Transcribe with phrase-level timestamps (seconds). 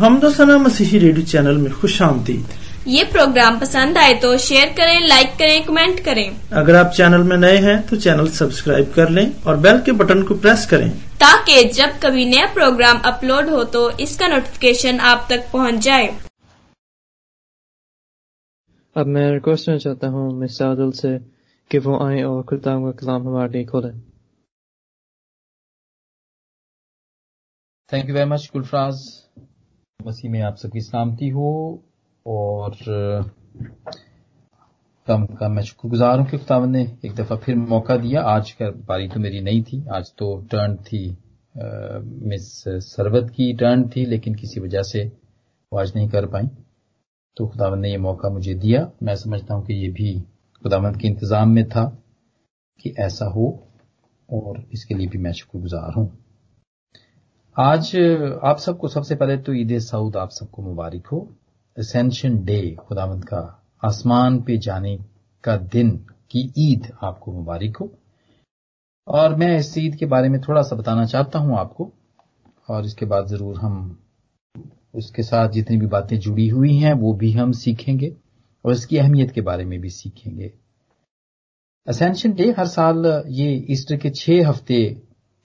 [0.00, 2.52] हमदोसना मसीही radio channel में खुश आमदीद
[2.88, 6.28] ये प्रोग्राम पसंद आए तो शेयर करें लाइक करें कमेंट करें।
[6.60, 10.22] अगर आप चैनल में नए हैं तो चैनल सब्सक्राइब कर लें और बेल के बटन
[10.22, 10.90] को प्रेस करें।
[11.20, 16.08] ताकि जब कभी नया प्रोग्राम अपलोड हो तो इसका नोटिफिकेशन आप तक पहुँच जाए।
[18.96, 20.58] अब मैं रिक्वेस्ट करना चाहता हूँ मिस
[21.00, 21.16] से
[21.70, 23.94] कि वो आए और खुदा का कलाम हमारे लिए खोलें।
[27.92, 29.08] Thank you very much Gulfaraz
[30.06, 31.50] Masih में आप सबकी सलामती हो
[32.26, 32.76] और
[35.06, 38.70] कम का मैं शुक्रगुजार हूँ कि खुदावन ने एक दफ़ा फिर मौका दिया। आज का
[38.88, 41.06] बारी तो मेरी नहीं थी। आज तो टर्न थी
[42.28, 42.48] मिस
[42.86, 45.04] सरवत की टर्न थी, लेकिन किसी वजह से
[45.72, 46.46] वो आज नहीं कर पाई।
[47.36, 50.18] तो खुदावंद ने ये मौका मुझे दिया। मैं समझता हूँ कि ये भी
[50.62, 51.84] खुदावंद के इंतज़ाम में था
[52.80, 53.48] कि ऐसा हो
[54.28, 56.06] और इसके लिए भी मैं शुक्रगुजार हूँ।
[57.60, 57.90] आज,
[58.44, 61.18] आप सबको सबसे पहले तो ईद सऊद आप सबको मुबारक हो।
[61.76, 63.40] असेंशन डे खुदावंद का
[63.84, 64.96] आसमान पे जाने
[65.44, 65.90] का दिन
[66.30, 67.90] की ईद आपको मुबारक हो।
[69.08, 71.90] और मैं इस ईद के बारे में थोड़ा सा बताना चाहता हूँ आपको,
[72.68, 73.98] और इसके बाद ज़रूर हम
[74.94, 78.16] उसके साथ जितनी भी बातें जुड़ी हुई हैं, वो भी हम सीखेंगे,
[78.64, 80.52] और इसकी अहमियत के बारे में भी सीखेंगे।
[81.86, 84.84] असेंशन डे हर साल ये ईस्टर के छह हफ़्ते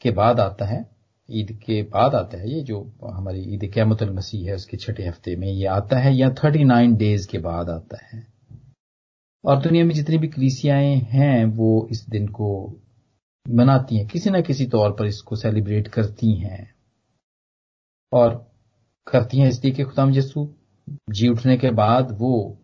[0.01, 0.94] के बाद आता है।
[1.31, 5.35] ईद के बाद आता है ये जो हमारी ईद कैमतुल मसीह है, उसके छठे हफ़्ते
[5.35, 8.27] में ये आता है, या थर्टी नाइन डेज़ के बाद आता है।
[9.45, 12.79] और दुनिया में जितनी भी कलीसियाएँ हैं, वो इस दिन को
[13.49, 16.75] मनाती हैं, किसी ना किसी तौर पर इसको सेलिब्रेट करती हैं।
[18.13, 18.51] और
[19.07, 20.53] करती हैं इसलिए कि खुदाम यसू
[21.09, 22.57] जी उठने के बाद वो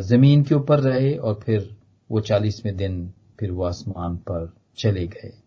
[0.00, 1.76] ज़मीन के ऊपर रहे और फिर
[2.10, 5.43] वो चालीसवें दिन फिर वो आसमान पर चले गए।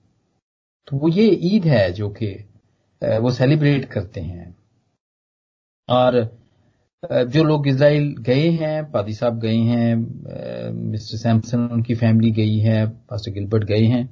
[0.87, 2.27] तो वो ये ईद है जो कि
[3.01, 4.55] वो सेलिब्रेट करते हैं।
[5.89, 6.19] और
[7.27, 9.95] जो लोग इसराइल गए हैं, पादी साहब गए हैं
[10.73, 14.09] मिस्टर सैमसन, उनकी फैमिली गई है पास्टर गिलबर्ट गए हैं,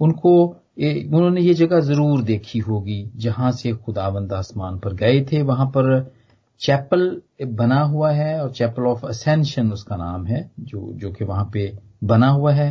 [0.00, 0.34] उनको
[0.76, 6.12] उन्होंने ये जगह ज़रूर देखी होगी, जहाँ से खुदाबंद आसमान पर गए थे। वहाँ पर
[6.60, 11.50] चैपल बना हुआ है और चैपल ऑफ़ असेंशन उसका नाम है, जो जो कि वहाँ
[11.52, 11.72] पे
[12.04, 12.70] बना हुआ है।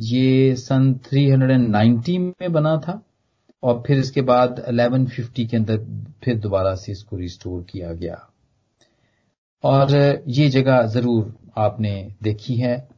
[0.00, 3.02] ये सन 390 में बना था
[3.62, 5.78] और फिर इसके बाद 1150 के अंदर
[6.24, 8.26] फिर दोबारा से इसको रिस्टोर किया गया।
[9.64, 9.94] और
[10.28, 12.88] ये जगह ज़रूर आपने देखी है।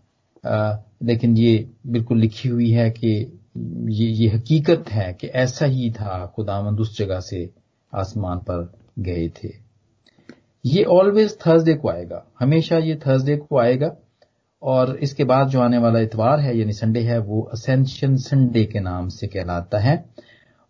[0.46, 3.40] आ, लेकिन ये बिल्कुल लिखी हुई है कि
[3.88, 7.50] ये ये हकीकत है कि ऐसा ही था खुदामंद उस जगह से
[7.94, 9.50] आसमान पर गए थे।
[10.64, 13.96] ये ऑलवेज थर्सडे को आएगा। हमेशा ये थर्सडे को आएगा।
[14.62, 18.80] और इसके बाद जो आने वाला इतवार है, यानी संडे है, वो असेंशन संडे के
[18.80, 20.04] नाम से कहलाता है।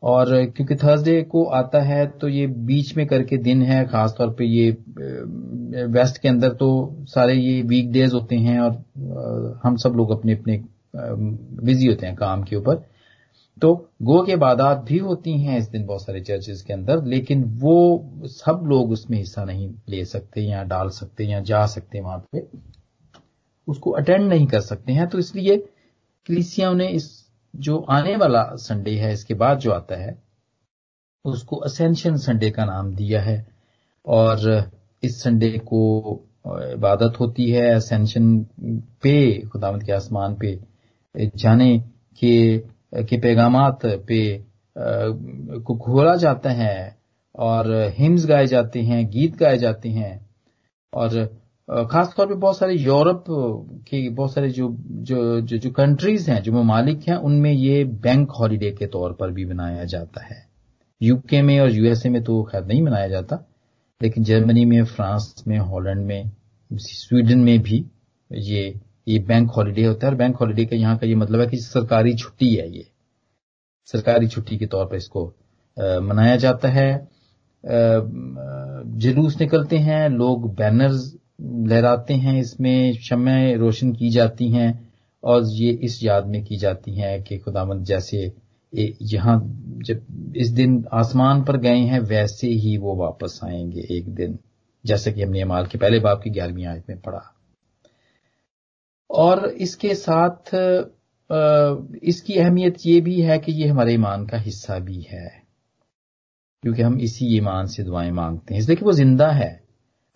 [0.03, 4.44] और क्योंकि थर्सडे को आता है तो ये बीच में करके दिन है, खासतौर पे
[4.44, 4.70] ये
[5.88, 6.70] वेस्ट के अंदर तो
[7.08, 10.60] सारे ये वीक डेज़ होते हैं और हम सब लोग अपने अपने
[10.94, 12.82] बिज़ी होते हैं काम के ऊपर।
[13.62, 17.44] तो गो के बादात भी होती हैं इस दिन बहुत सारे चर्चेज के अंदर, लेकिन
[17.60, 22.19] वो सब लोग उसमें हिस्सा नहीं ले सकते या डाल सकते या जा सकते वहाँ
[22.32, 22.41] पे।
[23.68, 25.56] उसको अटेंड नहीं कर सकते हैं तो इसलिए
[26.26, 27.10] क्लिसियाओं ने इस
[27.54, 30.16] जो आने वाला संडे है, इसके बाद जो आता है,
[31.24, 33.46] उसको असेंशन संडे का नाम दिया है।
[34.06, 34.70] और
[35.02, 35.80] इस संडे को
[36.72, 38.38] इबादत होती है असेंशन
[39.02, 40.58] पे, खुदावंत के आसमान पे,
[41.14, 41.78] जाने
[42.22, 42.58] के
[43.02, 44.22] के पैगामात पे
[44.76, 46.96] को खोला जाता है,
[47.34, 50.14] और हिम्स गाए जाते हैं, गीत गाए जाते हैं,
[50.92, 51.41] और
[51.90, 53.24] खासतौर पे बहुत सारे यूरोप
[53.88, 58.30] के बहुत सारे जो जो जो, जो कंट्रीज़ हैं जो ममालिक हैं उनमें ये बैंक
[58.30, 60.44] हॉलीडे के तौर पर भी मनाया जाता है।
[61.00, 63.44] यूके में और यूएसए में तो खैर नहीं मनाया जाता
[64.00, 66.30] लेकिन जर्मनी में फ्रांस में हॉलैंड में
[66.70, 67.84] स्वीडन में भी
[68.30, 71.46] ये ये बैंक हॉलीडे होता है। और बैंक हॉलीडे का यहाँ का ये मतलब है
[71.46, 72.86] कि सरकारी छुट्टी है ये।
[73.88, 75.26] सरकारी छुट्टी के तौर पर इसको
[75.76, 76.90] मनाया जाता है।
[77.64, 84.70] जुलूस निकलते हैं लोग बैनर्स लहराते हैं, इसमें शमें रोशन की जाती हैं
[85.24, 88.32] और ये इस याद में की जाती हैं कि खुदामंद जैसे
[88.72, 89.38] यहाँ
[89.86, 94.38] जब इस दिन आसमान पर गए हैं, वैसे ही वो वापस आएँगे एक दिन,
[94.84, 97.22] जैसे कि हमने अमाल के पहले बाप की ग्यारहवीं आयत में पढ़ा।
[99.10, 100.54] और इसके साथ
[102.04, 105.28] इसकी अहमियत ये भी है कि ये हमारे ईमान का हिस्सा भी है,
[106.62, 109.52] क्योंकि हम इसी ईमान से दुआएँ मांगते हैं। इसलिए कि वो ज़िंदा है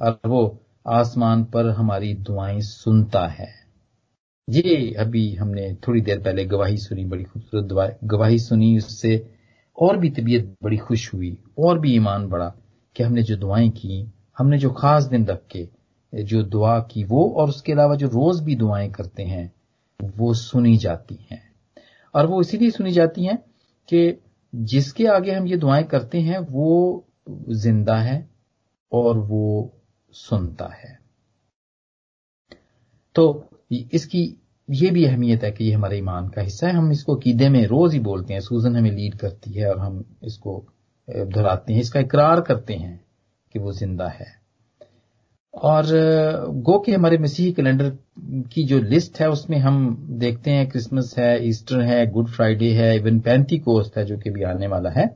[0.01, 0.43] और वो
[0.89, 3.49] आसमान पर हमारी दुआएँ सुनता है।
[4.49, 9.31] ये अभी हमने थोड़ी देर पहले गवाही सुनी, बड़ी खूबसूरत गवाही सुनी, उससे
[9.79, 12.55] और भी तबीयत बड़ी खुश हुई, और भी ईमान बढ़ा
[12.97, 15.69] कि हमने जो दुआएँ की, हमने जो खास दिन रख के
[16.23, 19.53] जो दुआ की वो, और उसके अलावा जो रोज भी दुआएँ करते हैं,
[20.17, 21.43] वो सुनी जाती हैं।
[22.15, 23.37] और वो इसीलिए सुनी जाती हैं
[23.89, 24.21] कि
[24.55, 27.05] जिसके आगे हम ये दुआएँ करते हैं, वो
[27.51, 28.31] ज़िंदा है
[28.93, 29.73] और वो
[30.17, 30.99] सुनता है।
[33.15, 33.25] तो
[33.73, 34.23] इसकी,
[34.69, 37.67] ये भी अहमियत है कि ये हमारे ईमान का हिस्सा है। हम इसको कीदे में
[37.67, 40.65] रोज ही बोलते हैं। सूजन हमें लीड करती है और हम इसको
[41.09, 43.01] दोहराते हैं, इसका इकरार करते हैं
[43.55, 44.27] कि वो ज़िंदा है।
[45.55, 45.87] और
[46.63, 47.91] गो के हमारे मसीही कैलेंडर
[48.53, 52.95] की जो लिस्ट है, उसमें हम देखते हैं, क्रिसमस है, ईस्टर है, गुड फ्राइडे है,
[52.97, 55.07] इवन पैंती कोस्ट है, जो कि भी आने वाला है।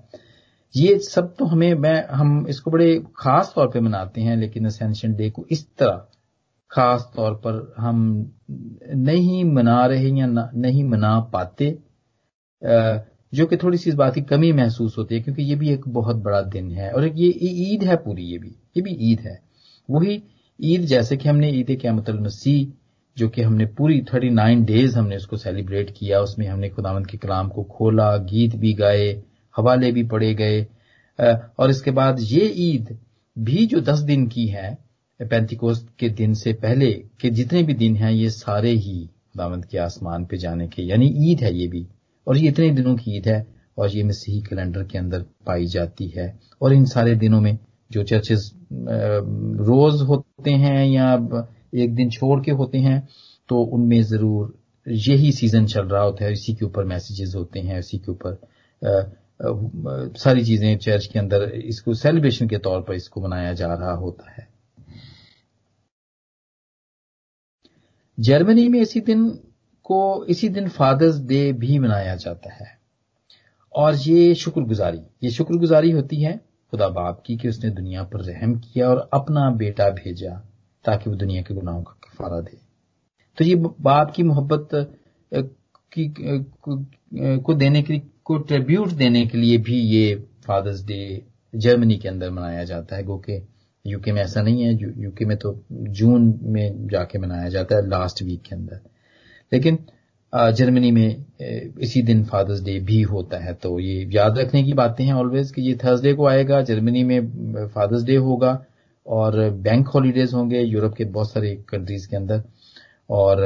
[0.75, 5.14] ये सब तो हमें, मैं, हम इसको बड़े खास तौर पे मनाते हैं, लेकिन असेंशन
[5.14, 6.06] डे को इस तरह
[6.70, 8.02] खास तौर पर हम
[8.96, 11.70] नहीं मना रहे या नहीं मना पाते
[13.32, 15.88] जो कि थोड़ी सी इस बात की कमी महसूस होती है, क्योंकि ये भी एक
[15.88, 17.28] बहुत बड़ा दिन है, और ये
[17.72, 19.38] ईद है पूरी, ये भी ये भी ईद है।
[19.88, 20.22] वही
[20.61, 22.67] ईद जैसे कि हमने ईद क्या मतलब मसीह,
[23.17, 27.19] जो कि हमने पूरी थर्टी नाइन डेज़ हमने उसको सेलिब्रेट किया, उसमें हमने खुदावंत के
[27.19, 29.11] कलाम को खोला, गीत भी गाए
[29.56, 30.67] हवाले भी पड़े गए।
[31.58, 32.97] और इसके बाद ये ईद
[33.37, 34.76] भी जो दस दिन की है,
[35.20, 39.79] पैंतीकोस्त के दिन से पहले के जितने भी दिन हैं, ये सारे ही खुदावंत के
[39.79, 41.87] आसमान पे जाने के, यानी ईद है ये भी।
[42.26, 43.47] और ये इतने दिनों की ईद है,
[43.79, 47.58] और ये मसीही कैलेंडर के अंदर पाई जाती है। और इन सारे दिनों में
[47.91, 51.12] जो चर्चेज रोज होते हैं या
[51.75, 53.08] एक दिन छोड़ के होते हैं
[53.49, 54.55] तो उनमें ज़रूर
[54.87, 58.41] यही सीज़न चल रहा होता है। इसी के ऊपर मैसेजेस होते हैं, इसी के ऊपर
[59.40, 64.31] सारी चीज़ें चर्च के अंदर, इसको सेलिब्रेशन के तौर पर इसको मनाया जा रहा होता
[64.32, 64.48] है।
[68.19, 69.28] जर्मनी में इसी दिन
[69.87, 72.78] को, इसी दिन फादर्स डे भी मनाया जाता है।
[73.75, 76.36] और ये शुक्रगुजारी ये शुक्रगुजारी होती है
[76.72, 80.34] खुदा बाप की कि उसने दुनिया पर रहम किया और अपना बेटा भेजा
[80.84, 82.58] ताकि वो दुनिया के गुनाहों का कफारा दे।
[83.38, 84.69] तो ये बाप की मोहब्बत
[85.93, 86.12] की
[87.40, 90.15] को देने के लिए को ट्रिब्यूट देने के लिए भी ये
[90.47, 91.00] फादर्स डे
[91.55, 93.41] जर्मनी के अंदर मनाया जाता है गो के
[93.85, 94.73] यूके में ऐसा नहीं है
[95.03, 98.81] यूके में तो जून में जाके मनाया जाता है लास्ट वीक के अंदर।
[99.53, 99.79] लेकिन
[100.32, 101.25] जर्मनी में
[101.81, 105.50] इसी दिन फादर्स डे भी होता है तो ये याद रखने की बातें हैं ऑलवेज
[105.50, 108.53] कि ये थर्सडे को आएगा, जर्मनी में फादर्स डे होगा
[109.06, 112.43] और बैंक हॉलीडेज होंगे, यूरोप के बहुत सारे कंट्रीज़ के अंदर
[113.11, 113.43] और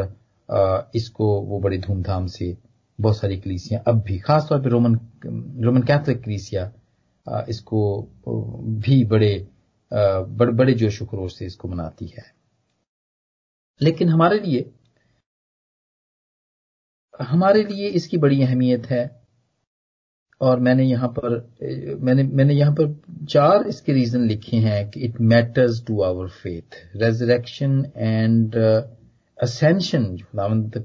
[0.95, 2.53] इसको वो बड़ी धूमधाम से
[2.99, 4.95] बहुत सारी कलीसियाँ अब भी, खासतौर पर रोमन
[5.65, 6.73] रोमन कैथलिक कलीसिया
[7.49, 7.81] इसको
[8.85, 9.35] भी बड़े
[9.93, 12.25] बड़े बड़े जोश खरोश से इसको मनाती है।
[13.81, 14.71] लेकिन हमारे लिए
[17.21, 19.05] हमारे लिए इसकी बड़ी अहमियत है।
[20.41, 21.35] और मैंने यहाँ पर
[22.03, 26.77] मैंने मैंने यहाँ पर चार इसके रीजन लिखे हैं कि it matters to our faith
[26.97, 28.57] resurrection and
[29.39, 30.17] ascension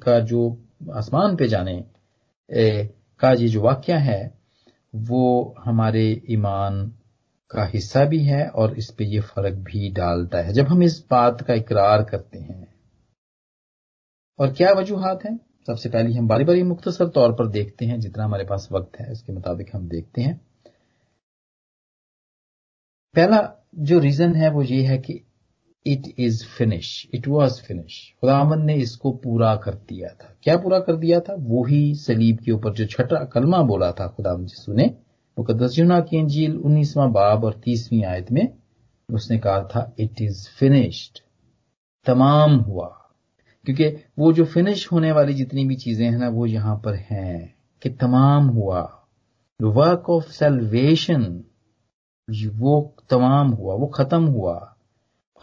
[0.03, 0.41] का जो
[0.97, 1.83] आसमान पे जाने
[2.51, 4.39] का ये जो वाक्य है,
[4.95, 6.85] वो हमारे ईमान
[7.51, 11.05] का हिस्सा भी है और इस पे ये फ़र्क भी डालता है। जब हम इस
[11.11, 12.67] बात का इकरार करते हैं,
[14.39, 15.39] और क्या वजूहत हैं?
[15.67, 19.11] सबसे पहले हम बारी बारी मुख्तसर तौर पर देखते हैं, जितना हमारे पास वक्त है
[19.11, 20.41] उसके मुताबिक हम देखते हैं।
[23.15, 25.21] पहला जो रीजन है, वो ये है कि
[25.85, 30.79] it is finish it was finish खुदामन ने इसको पूरा कर दिया था। क्या पूरा
[30.79, 31.35] कर दिया था?
[31.39, 34.95] वो ही सलीब के ऊपर जो छठा कलमा बोला था खुदा यसू ने
[35.39, 38.53] मुकदस यूना की अंजील उन्नीसवां बाब और तीसवीं आयत में,
[39.13, 41.19] उसने कहा था इट इज़ फिनिश्ड
[42.05, 42.95] तमाम हुआ।
[43.65, 43.85] क्योंकि
[44.19, 47.89] वो जो फिनिश होने वाली जितनी भी चीज़ें हैं ना, वो यहाँ पर हैं कि
[47.89, 48.81] तमाम हुआ।
[49.61, 51.43] वर्क ऑफ़ सेल्वेशन
[52.55, 54.75] वो तमाम हुआ, वो खत्म हुआ।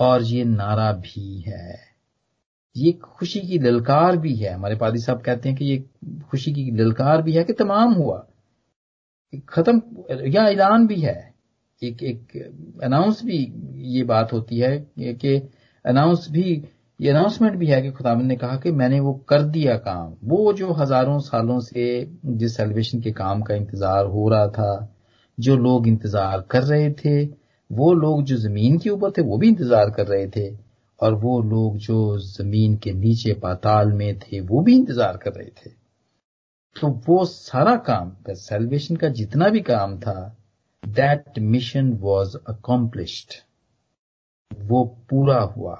[0.01, 1.75] और ये नारा भी है।
[2.77, 5.85] ये खुशी की ललकार भी है। हमारे पादी साहब कहते हैं कि ये
[6.31, 8.27] खुशी की ललकार भी है कि तमाम हुआ।
[9.49, 9.83] खत्म
[10.27, 11.35] या ऐलान भी है।
[11.83, 13.39] एक एक अनाउंस भी
[13.95, 15.37] ये बात होती है कि
[15.85, 16.63] अनाउंस भी,
[17.01, 20.53] ये अनाउंसमेंट भी है कि खुदाम ने कहा कि मैंने वो कर दिया काम। वो
[20.53, 21.85] जो हज़ारों सालों से
[22.27, 24.95] जिस सेलिब्रेशन के काम का इंतज़ार हो रहा था,
[25.39, 27.25] जो लोग इंतज़ार कर रहे थे
[27.71, 30.51] वो लोग जो ज़मीन के ऊपर थे, वो भी इंतज़ार कर रहे थे।
[31.01, 35.49] और वो लोग जो ज़मीन के नीचे पाताल में थे, वो भी इंतज़ार कर रहे
[35.57, 35.71] थे।
[36.77, 40.37] तो वो सारा काम सेलिब्रेशन का जितना भी काम था
[40.83, 43.35] दैट मिशन वॉज़ अकॉम्प्लिश्ड
[44.51, 45.77] वो पूरा हुआ।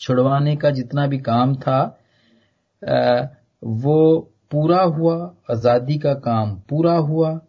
[0.00, 1.80] छुड़वाने का जितना भी काम था
[3.62, 4.18] वो
[4.50, 5.16] पूरा हुआ,
[5.50, 7.40] आज़ादी का काम पूरा हुआ।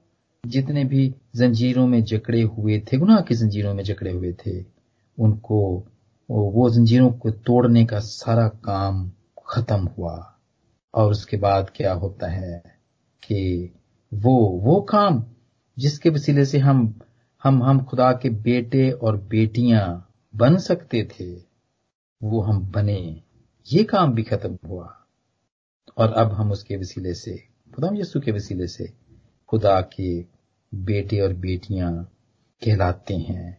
[0.44, 4.66] जितने भी जंजीरों में जकड़े हुए थे, गुनाह की जंजीरों में जकड़े हुए थे।
[5.20, 5.88] उनको,
[6.32, 9.12] वो जंजीरों को तोड़ने का सारा काम
[9.48, 10.28] खत्म हुआ।
[10.94, 12.64] और उसके बाद क्या होता है
[13.24, 13.74] कि
[14.14, 15.24] वो वो काम
[15.80, 17.00] जिसके वसीले से हम
[17.44, 21.34] हम हम खुदा के बेटे और बेटियाँ बन सकते थे,
[22.24, 23.22] वो हम बने।
[23.74, 24.98] ये काम भी खत्म हुआ।
[25.98, 27.38] और अब हम उसके वसीले से
[27.76, 28.94] खुदा यीशु के वसीले से
[29.48, 30.22] खुदा के
[30.72, 31.92] बेटे और बेटियाँ
[32.62, 33.58] कहलाते हैं।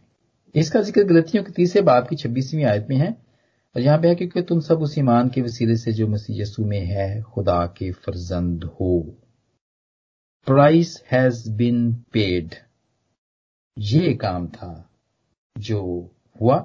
[0.55, 3.09] इसका ज़िक्र गलतियों के तीसरे बाप की छब्बीसवीं आयत में है
[3.75, 6.65] और यहाँ पे है क्योंकि तुम सब उस ईमान के वसीले से जो मसीह यसु
[6.65, 8.99] में है, खुदा के फर्जंद हो।
[10.47, 12.55] प्राइस हैज़ बिन पेड
[13.77, 14.89] ये काम था
[15.55, 15.81] जो
[16.41, 16.57] हुआ।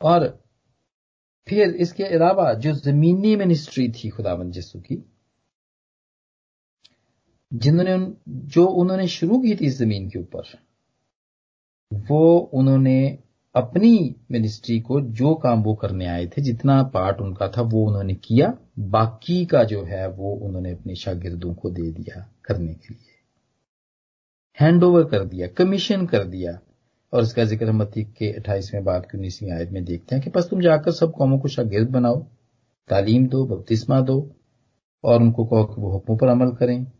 [0.00, 0.28] और
[1.48, 4.96] फिर इसके अलावा जो जमीनी मिनिस्ट्री थी खुदावंद यसु की
[7.54, 10.42] जिन्होंने जो उन्होंने शुरू की थी इस ज़मीन के ऊपर,
[11.92, 13.18] वो उन्होंने
[13.54, 18.14] अपनी मिनिस्ट्री को जो काम वो करने आए थे, जितना पार्ट उनका था, वो उन्होंने
[18.14, 23.14] किया। बाकी का जो है, वो उन्होंने अपने शागिर्दों को दे दिया करने के लिए।
[24.60, 26.58] हैंड ओवर कर दिया कमीशन कर दिया।
[27.12, 30.48] और इसका ज़िक्र मती के अट्ठाईसवें बाप की उन्नीसवीं आयत में देखते हैं कि बस
[30.50, 32.26] तुम जाकर सब कौमों को शागिर्द बनाओ,
[32.88, 34.36] तालीम दो, बपतिस्मा दो,
[35.04, 36.92] और उनको कहो कि वो हुक्मों पर अमल करें।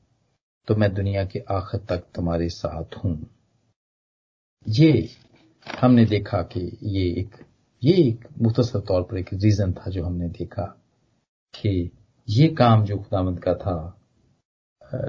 [0.69, 3.15] तो मैं दुनिया के आखिर तक तुम्हारे साथ हूँ।
[4.67, 5.09] ये
[5.67, 7.37] हमने देखा कि ये एक
[7.83, 10.65] ये एक मुख्तसर तौर पर एक रीजन था जो हमने देखा
[11.55, 11.71] कि
[12.29, 13.77] ये काम जो खुदामंद का था,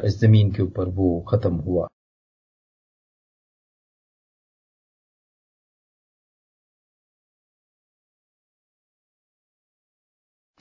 [0.05, 1.87] इस ज़मीन के ऊपर वो खत्म हुआ।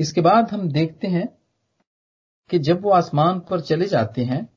[0.01, 1.27] इसके बाद हम देखते हैं
[2.51, 4.56] कि जब वो आसमान पर चले जाते हैं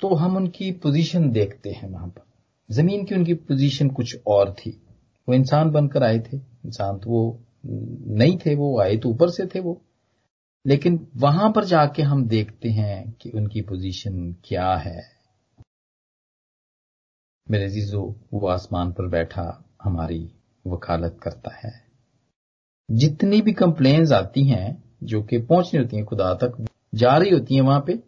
[0.00, 2.22] तो हम उनकी पोजीशन देखते हैं वहाँ पर।
[2.70, 4.86] ज़मीन की उनकी पोजीशन कुछ और थी।
[5.28, 7.40] वो इंसान बनकर आए थे। इंसान तो वो
[8.06, 9.82] नहीं थे, वो आए तो ऊपर से थे वो।
[10.66, 15.02] लेकिन वहाँ पर जाके हम देखते हैं कि उनकी पोजीशन क्या है।
[17.50, 20.32] मेरे जीजो वो आसमान पर बैठा हमारी
[20.66, 21.84] वकालत करता है।
[22.90, 27.54] जितनी भी कंप्लेन्स आती हैं, जो कि पहुंचनी होती हैं खुदा तक, जा रही होती
[27.54, 28.02] हैं वहाँ पे,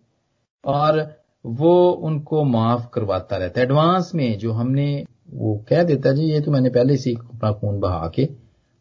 [0.65, 6.23] और वो उनको माफ़ करवाता रहता है। एडवांस में जो हमने वो कह देता, जी,
[6.23, 8.29] ये तो मैंने पहले से अपना खून बहा के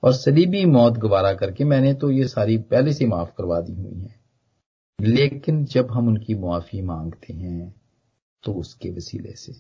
[0.04, 4.00] और सलीबी मौत गवारा करके मैंने तो ये सारी पहले से माफ़ करवा दी हुई
[4.00, 4.16] है।
[5.02, 7.76] लेकिन जब हम उनकी मुआफी मांगते हैं
[8.44, 9.54] तो उसके वसीले से।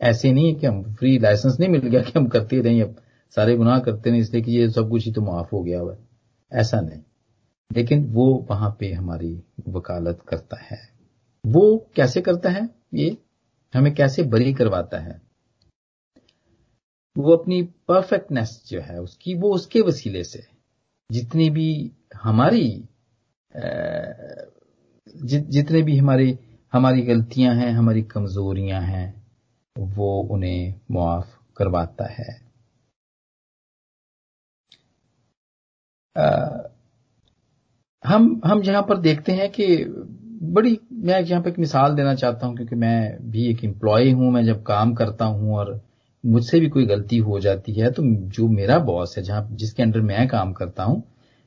[0.00, 2.96] ऐसे नहीं है कि हम फ्री लाइसेंस नहीं मिल गया कि हम करते रहें, अब
[3.30, 5.96] सारे गुनाह करते रहे, इसलिए कि ये सब कुछ ही तो माफ़ हो गया हुआ
[6.52, 7.00] ऐसा नहीं।
[7.72, 10.97] लेकिन वो वहाँ पे हमारी वकालत करता है।
[11.44, 12.68] वो कैसे करता है?
[12.94, 13.16] ये
[13.74, 15.20] हमें कैसे बरी करवाता है?
[17.16, 20.42] वो अपनी परफेक्टनेस जो है उसकी वो उसके वसीले से
[21.10, 22.68] जितनी भी हमारी
[25.16, 26.38] जि, जितने भी हमारी
[26.72, 29.06] हमारी गलतियाँ हैं हमारी कमजोरियाँ हैं
[29.76, 32.28] वो उन्हें मुआफ करवाता है।
[36.16, 36.58] आ,
[38.04, 39.66] हम हम यहाँ पर देखते हैं कि
[40.38, 44.30] बड़ी, मैं यहाँ पर एक मिसाल देना चाहता हूँ, क्योंकि मैं भी एक एम्प्लॉय हूँ,
[44.32, 45.80] मैं जब काम करता हूँ और
[46.24, 50.00] मुझसे भी कोई गलती हो जाती है तो जो मेरा बॉस है, जहाँ जिसके अंडर
[50.00, 51.02] मैं काम करता हूँ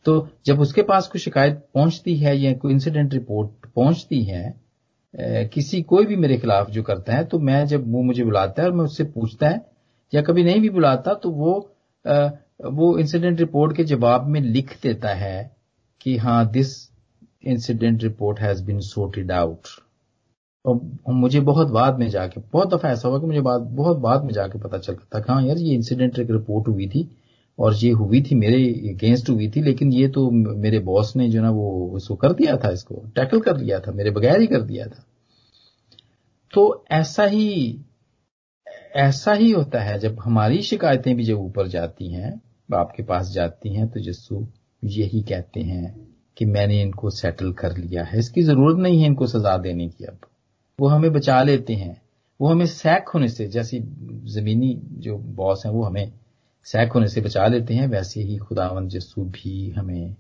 [0.05, 4.60] तो जब उसके पास कोई शिकायत पहुँचती है या कोई इंसिडेंट रिपोर्ट पहुँचती है
[5.53, 8.67] किसी कोई भी मेरे खिलाफ जो करता है तो मैं जब वो मुझे बुलाता है
[8.69, 9.62] और मैं उससे पूछता है,
[10.13, 11.53] या कभी नहीं भी बुलाता तो वो
[12.71, 15.51] वो इंसिडेंट रिपोर्ट के जवाब में लिख देता है
[16.01, 16.74] कि हाँ this
[17.43, 19.67] incident report has been sorted out
[20.65, 20.79] और
[21.10, 24.33] मुझे बहुत बाद में जाके, बहुत दफ़ा ऐसा हुआ कि मुझे बाद, बहुत बाद में
[24.33, 27.10] जाके पता चलता था हाँ यार ये इंसिडेंट एक रिपोर्ट हुई थी
[27.60, 31.41] और ये हुई थी मेरे अगेंस्ट हुई थी, लेकिन ये तो मेरे बॉस ने जो
[31.41, 34.62] ना वो उसको कर दिया था इसको टैकल कर लिया था, मेरे बगैर ही कर
[34.62, 35.03] दिया था।
[36.53, 37.79] तो ऐसा ही
[38.95, 43.74] ऐसा ही होता है, जब हमारी शिकायतें भी जब ऊपर जाती हैं, आपके पास जाती
[43.74, 44.45] हैं तो जस्सू
[44.83, 49.27] यही कहते हैं। कि मैंने इनको सेटल कर लिया है। इसकी ज़रूरत नहीं है इनको
[49.27, 50.17] सजा देने की अब।
[50.79, 52.01] वो हमें बचा लेते हैं।
[52.41, 53.79] वो हमें सैक होने से, जैसी
[54.23, 56.13] जमीनी जो बॉस हैं, वो हमें
[56.63, 60.15] सैक होने से बचा लेते हैं, वैसे ही खुदावंद जस्सू भी हमें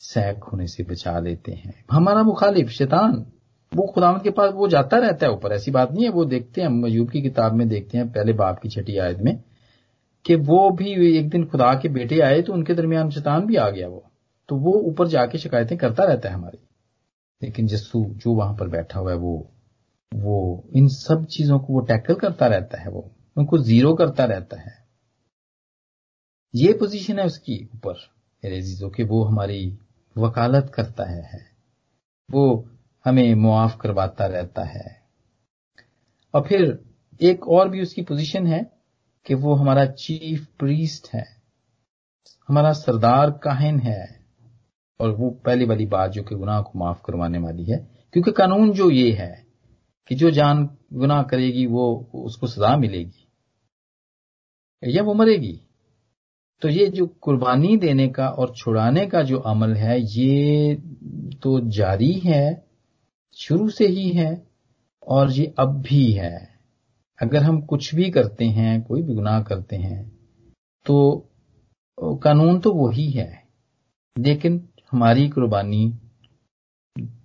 [0.00, 3.26] सैक होने से बचा लेते हैं। हमारा मुखालिफ, शैतान,
[3.74, 6.60] वो खुदावंद के पास, वो जाता रहता है ऊपर। ऐसी बात नहीं है, वो देखते
[6.60, 9.42] हैं मयूब की किताब में देखते हैं, पहले बाप की छठी आयत में,
[10.24, 13.70] कि वो भी एक दिन खुदा के बेटे आए तो उनके दरमियान शैतान भी आ
[13.70, 14.04] गया वो।
[14.48, 16.68] तो वो ऊपर जाके शिकायतें करता रहता है हमारी।
[17.42, 19.52] लेकिन जस्सू जो वहाँ पर बैठा हुआ है, वो
[20.14, 24.60] वो इन सब चीज़ों को वो टैकल करता रहता है वो। उनको ज़ीरो करता रहता
[24.60, 24.86] है।
[26.54, 27.94] ये पोजीशन है उसकी ऊपर।
[28.44, 29.78] मेरे के, वो हमारी
[30.18, 31.50] वकालत करता है
[32.30, 32.70] वो
[33.04, 35.02] हमें मुआफ करवाता रहता है।
[36.34, 36.84] और फिर
[37.20, 38.72] एक और भी उसकी पोजीशन है
[39.26, 41.42] कि वो हमारा चीफ प्रीस्ट है।
[42.48, 44.25] हमारा सरदार काहिन है।
[45.00, 47.76] और वो पहली वाली बात जो कि गुनाह को माफ़ करवाने वाली है,
[48.12, 49.44] क्योंकि कानून जो ये है
[50.10, 53.28] कि जो जान गुनाह करेगी, वो उसको सजा मिलेगी
[54.82, 55.60] या वो मरेगी।
[56.62, 60.74] तो ये जो कुर्बानी देने का और छुड़ाने का जो अमल है, ये
[61.42, 62.64] तो जारी है,
[63.36, 64.30] शुरू से ही है
[65.06, 66.36] और ये अब भी है।
[67.18, 70.04] अगर हम कुछ भी करते हैं, कोई भी गुनाह करते हैं
[70.86, 71.28] तो
[72.22, 73.30] कानून तो वही है,
[74.16, 74.58] लेकिन
[74.96, 75.94] हमारी कुर्बानी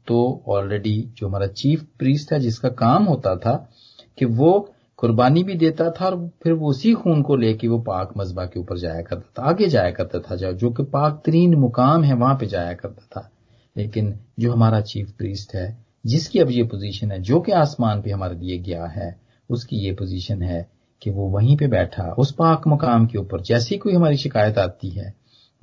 [0.07, 3.69] तो ऑलरेडी जो हमारा चीफ प्रीस्ट है, जिसका काम होता था
[4.17, 8.13] कि वो कुर्बानी भी देता था और फिर वो उसी खून को लेके वो पाक
[8.17, 12.03] मजबा के ऊपर जाया करता था, आगे जाया करता था, जो कि पाक तरीन मुकाम
[12.03, 13.31] है, वहाँ पे जाया करता था।
[13.77, 18.11] लेकिन जो हमारा चीफ प्रीस्ट है, जिसकी अब ये पोजीशन है, जो कि आसमान पे
[18.11, 20.69] हमारे दिए गया है, उसकी ये पोजीशन है
[21.01, 24.89] कि वो वहीं पे बैठा, उस पाक मकाम के ऊपर, जैसी कोई हमारी शिकायत आती
[24.89, 25.13] है,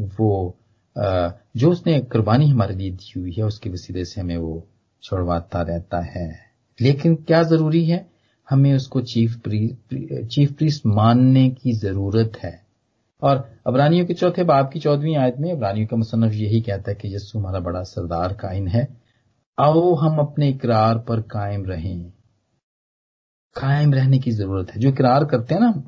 [0.00, 0.58] वो
[1.56, 4.66] जो उसने कुर्बानी हमारे लिए दी हुई है उसके वसीले से हमें वो
[5.02, 6.38] छोड़वाता रहता है।
[6.80, 8.10] लेकिन क्या ज़रूरी है?
[8.50, 9.78] हमें उसको चीफ प्री,
[10.26, 12.66] चीफ प्रीस्ट मानने की ज़रूरत है।
[13.22, 16.94] और अबरानियों के चौथे बाप की चौदहवीं आयत में अबरानियों का मुसनफ यही कहता है
[16.94, 18.88] कि यस्सु हमारा बड़ा सरदार कायन है।
[19.58, 22.10] आओ हम अपने इकरार पर कायम रहें।
[23.60, 25.82] कायम रहने की ज़रूरत है। जो इकरार करते हैं ना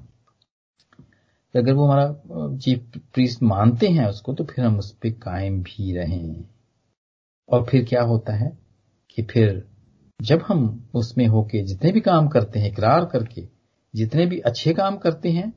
[1.54, 5.96] अगर वो हमारा चीफ प्रीस्ट मानते हैं उसको तो फिर हम उस पर कायम भी
[5.96, 6.44] रहें।
[7.48, 8.52] और फिर क्या होता है
[9.10, 9.64] कि फिर
[10.20, 13.46] जब हम उसमें होके जितने भी काम करते हैं, इकरार करके
[13.94, 15.52] जितने भी अच्छे काम करते हैं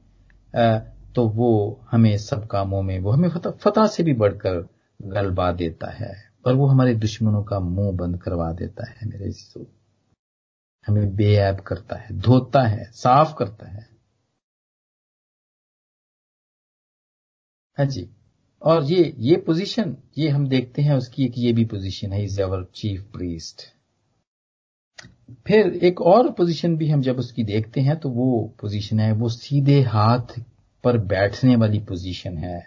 [1.16, 4.68] तो वो हमें सब कामों में, वो हमें फतह से भी बढ़कर
[5.00, 6.14] गलबा देता है।
[6.48, 9.32] और वो हमारे दुश्मनों का मुँह बंद करवा देता है मेरे
[10.88, 13.88] हमें बेऐब करता है, धोता है, साफ़ करता है।
[17.78, 18.08] हाँ जी।
[18.62, 22.42] और ये ये पोजीशन ये हम देखते हैं उसकी एक ये भी पोजीशन है इज़
[22.42, 23.62] अवर चीफ प्रीस्ट
[25.48, 29.30] फिर एक और पोजीशन भी हम जब उसकी देखते हैं तो वो पोजीशन है, वो
[29.30, 30.40] सीधे हाथ
[30.84, 32.62] पर बैठने वाली पोजीशन है।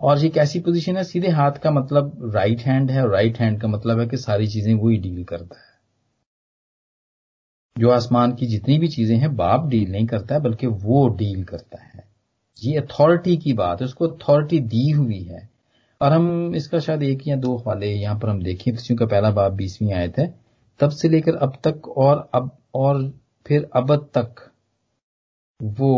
[0.00, 1.04] और ये कैसी पोजीशन है?
[1.04, 4.46] सीधे हाथ का मतलब राइट हैंड है, और राइट हैंड का मतलब है कि सारी
[4.46, 5.70] चीज़ें वही डील करता है।
[7.76, 11.44] जो आसमान की जितनी भी चीज़ें हैं, बाप डील नहीं करता है बल्कि वो डील
[11.44, 12.11] करता है।
[12.58, 15.48] ये अथॉरिटी की बात है उसको अथॉरिटी दी हुई है।
[16.00, 19.52] और हम इसका शायद एक या दो हवाले यहाँ पर हम देखें का पहला बाप
[19.52, 20.26] बीसवीं आयत है
[20.80, 23.02] तब से लेकर अब तक और अब और
[23.46, 24.50] फिर अब तक
[25.60, 25.92] वो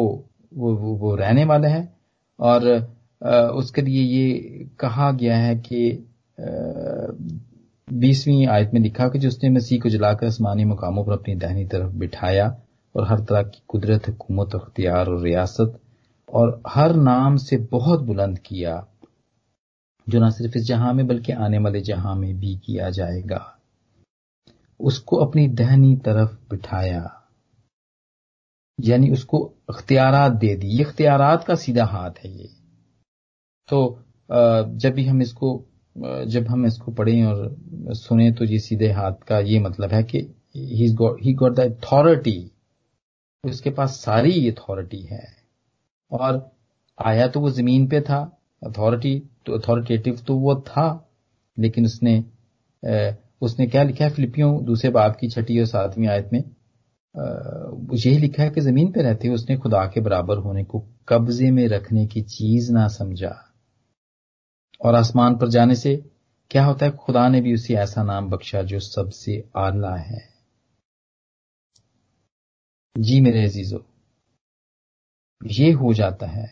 [0.53, 1.93] वो वो, वो रहने वाले हैं।
[2.39, 2.65] और
[3.55, 6.07] उसके लिए ये कहा गया है कि
[7.89, 11.93] बीसवीं आयत में लिखा कि जिसने मसीह को जलाकर आसमानी मुकामों पर अपनी दहनी तरफ़
[11.99, 12.47] बिठाया
[12.95, 15.79] और हर तरह की कुदरत हुकूमत अख्तियार और रियासत
[16.29, 18.87] और हर नाम से बहुत बुलंद किया,
[20.07, 23.51] जो न सिर्फ़ इस जहाँ में, बल्कि आने वाले जहाँ में भी किया जाएगा।
[24.81, 27.21] उसको अपनी दहनी तरफ़ बिठाया,
[28.79, 29.39] यानी उसको
[29.71, 32.49] अख्तियार दे दी। ये अख्तियार का सीधा हाथ है ये।
[33.69, 35.49] तो जब भी हम इसको
[36.27, 40.19] जब हम इसको पढ़ें और सुने तो ये सीधे हाथ का ये मतलब है कि
[40.55, 42.51] ही गॉट द अथॉरिटी
[43.45, 45.44] उसके पास सारी अथॉरिटी है।
[46.11, 46.51] और
[46.99, 48.21] आया तो वो ज़मीन पे था
[48.63, 50.87] अथॉरिटी तो अथॉरिटेटिव तो वो था,
[51.57, 52.23] लेकिन उसने
[53.43, 56.43] उसने क्या लिखा है फिलिपियों, दूसरे बाप की छठी और सातवीं आयत में?
[57.95, 61.51] यही लिखा है कि ज़मीन पर रहते हुए उसने खुदा के बराबर होने को कब्जे
[61.51, 63.35] में रखने की चीज़ ना समझा।
[64.81, 65.97] और आसमान पर जाने से
[66.51, 70.23] क्या होता है, खुदा ने भी उसे ऐसा नाम बख्शा जो सबसे आला है।
[72.97, 73.85] जी मेरे अजीजो
[75.45, 76.49] ये हो जाता है।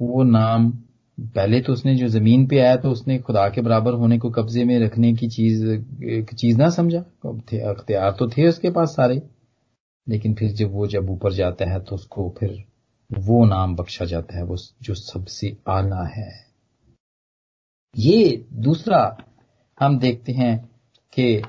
[0.00, 0.70] वो नाम,
[1.18, 4.64] पहले तो उसने जो ज़मीन पे आया तो उसने खुदा के बराबर होने को कब्जे
[4.64, 5.66] में रखने की चीज़,
[6.04, 7.00] एक चीज़ ना समझा।
[7.70, 9.22] अख्तियार तो थे उसके पास सारे।
[10.08, 12.64] लेकिन फिर जब वो जब ऊपर जाता है तो उसको फिर
[13.10, 16.30] वो नाम बख्शा जाता है, वो जो सबसे आला है।
[17.96, 19.16] ये दूसरा
[19.80, 20.70] हम देखते हैं
[21.12, 21.42] कि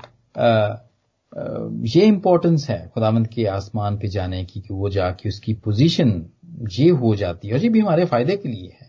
[1.90, 6.10] ये इंपॉर्टेंस है खुदामंद के आसमान पे जाने की कि वो जाके उसकी पोजीशन
[6.56, 8.88] ये हो जाती है और ये भी हमारे फ़ायदे के लिए है।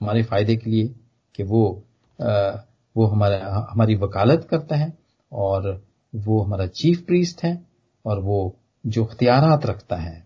[0.00, 0.94] हमारे फ़ायदे के लिए
[1.34, 1.82] कि वो
[2.18, 2.50] आ,
[2.96, 4.92] वो हमारा हमारी वकालत करता है
[5.32, 7.58] और वो हमारा चीफ प्रीस्ट है
[8.04, 10.16] और वो जो अख्तियारात रखता है।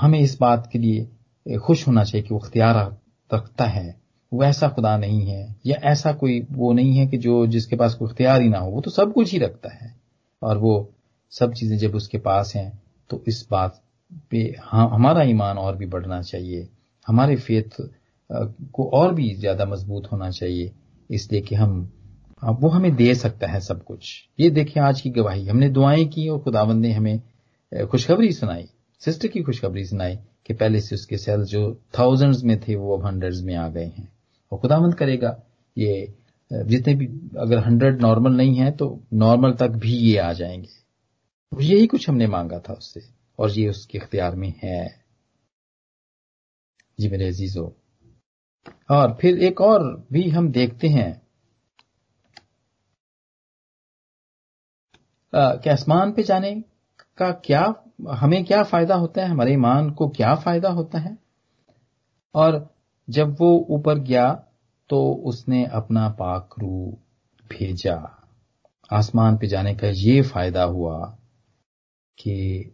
[0.00, 2.76] हमें इस बात के लिए खुश होना चाहिए कि वो अख्तियार
[3.30, 4.00] रखता है।
[4.32, 7.94] वो ऐसा खुदा नहीं है या ऐसा कोई वो नहीं है कि जो जिसके पास
[7.94, 9.94] कोई अख्तियार ही ना हो। वो तो सब कुछ ही रखता है
[10.42, 10.92] और वो
[11.32, 12.79] सब चीज़ें जब उसके पास हैं
[13.10, 13.80] तो इस बात
[14.30, 16.68] पे हाँ हमारा ईमान और भी बढ़ना चाहिए।
[17.06, 17.80] हमारे फेथ
[18.72, 20.72] को और भी ज़्यादा मज़बूत होना चाहिए।
[21.10, 21.80] इसलिए कि हम
[22.42, 26.28] वो हमें दे सकता है सब कुछ। ये देखिए आज की गवाही। हमने दुआएँ की
[26.28, 27.20] और खुदावंद ने हमें
[27.72, 28.68] खुशखबरी सुनाई।
[29.02, 31.62] सिस्टर की खुशखबरी सुनाई कि पहले से उसके सेल जो
[31.98, 34.08] थाउजेंड्स में थे, वो अब हंड्रेड्स में आ गए हैं।
[34.52, 35.36] और खुदावंद करेगा,
[35.76, 36.14] ये
[36.50, 37.06] जितने भी,
[37.38, 40.68] अगर हंड्रेड नॉर्मल नहीं है तो नॉर्मल तक भी ये आ जाएँगे।
[41.58, 43.00] यही कुछ हमने मांगा था उससे।
[43.38, 45.04] और ये उसके इख्तियार में है।
[47.00, 47.70] जी मेरे अजीजों।
[48.90, 51.22] और फिर एक और भी हम देखते हैं।
[55.34, 56.64] कि आसमान पे जाने
[57.18, 57.74] का क्या,
[58.10, 59.28] हमें क्या फ़ायदा होता है?
[59.28, 61.18] हमारे ईमान को क्या फ़ायदा होता है?
[62.34, 62.74] और
[63.10, 64.46] जब वो ऊपर गया
[64.88, 66.98] तो उसने अपना पाकरू
[67.48, 68.28] भेजा।
[68.92, 71.16] आसमान पे जाने का ये फ़ायदा हुआ।
[72.20, 72.70] कि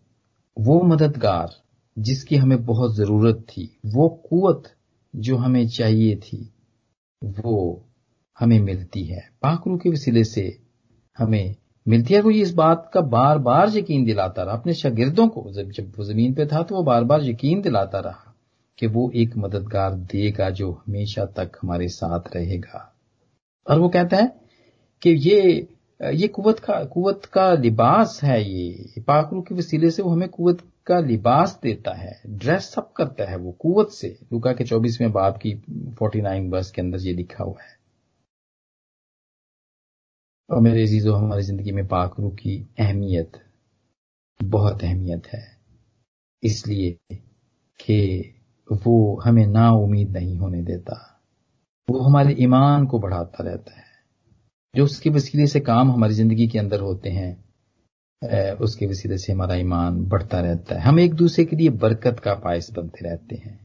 [0.57, 1.55] वो मददगार
[1.99, 4.63] जिसकी हमें बहुत ज़रूरत थी, वो कुवत
[5.17, 6.55] जो हमें चाहिए थी,
[7.25, 7.85] वो
[8.39, 10.59] हमें मिलती है। पाकरू के वसीले से
[11.19, 11.55] हमें
[11.89, 15.71] मिलती है। वो इस बात का बार बार यकीन दिलाता रहा। अपने शागिर्दों को जब
[15.71, 18.35] जब वो ज़मीन पे था तो वो बार बार यकीन दिलाता रहा
[18.79, 22.93] कि वो एक मददगार देगा जो हमेशा तक हमारे साथ रहेगा।
[23.71, 24.41] और वो कहता है
[25.03, 25.69] कि ये
[26.01, 30.59] ये कुवत का कुवत का लिबास है ये। पाकरू के वसीले से वो हमें कुवत
[30.87, 35.37] का लिबास देता है ड्रेस अप करता है वो कुवत से। लुका के चौबीसवें बाप
[35.37, 35.55] की
[35.99, 37.75] फोर्टी नाइन बस के अंदर ये लिखा हुआ है।
[40.51, 43.41] और मेरे अजीजों, हमारी ज़िंदगी में पाकरू की अहमियत,
[44.41, 45.45] बहुत अहमियत है।
[46.43, 47.17] इसलिए
[47.81, 47.99] कि
[48.69, 51.01] वो हमें ना उम्मीद नहीं होने देता।
[51.89, 53.86] वो हमारे ईमान को बढ़ाता रहता है।
[54.77, 59.55] जो उसके वसीले से काम हमारी ज़िंदगी के अंदर होते हैं उसके वसीले से हमारा
[59.57, 63.59] ईमान बढ़ता रहता है। हम एक दूसरे के लिए बरकत का पायस बनते रहते हैं।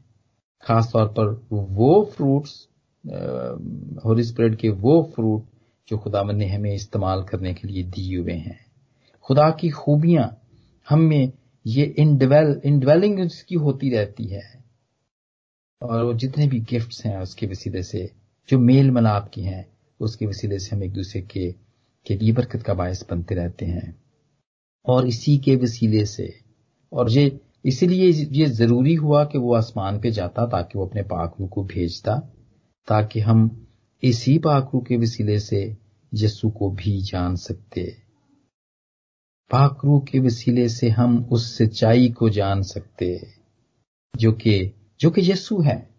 [0.64, 2.52] खास तौर पर वो फ्रूट्स
[4.06, 5.46] होली स्प्रेड के वो फ्रूट
[5.88, 8.60] जो खुदावन ने हमें इस्तेमाल करने के लिए दिए हुए हैं।
[9.26, 10.30] खुदा की खूबियाँ
[10.88, 11.32] हम में
[11.66, 14.44] ये इनडेवेल इनडेवेलिंग उसकी होती रहती है।
[15.82, 18.10] और वो जितने भी गिफ्ट्स हैं उसके वसीले से
[18.50, 19.66] जो मेल मलाप की हैं
[20.02, 21.56] उसके वसीले से हम एक दूसरे के
[22.06, 24.04] के लिए बरकत का बायस बनते रहते हैं।
[24.86, 26.40] और इसी के वसीले से,
[26.94, 31.48] और ये, इसीलिए ये ज़रूरी हुआ कि वो आसमान पे जाता ताकि वो अपने पाकरू
[31.48, 32.18] को भेजता,
[32.88, 33.68] ताकि हम
[34.04, 35.78] इसी पाकरू के वसीले से
[36.14, 37.98] यसु को भी जान सकते।
[39.52, 43.34] पाकरू के वसीले से हम उस सच्चाई को जान सकते,
[44.16, 45.91] जो कि जो कि यसु है।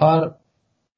[0.00, 0.38] और